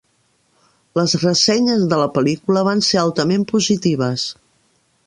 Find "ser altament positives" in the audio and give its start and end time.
2.89-4.27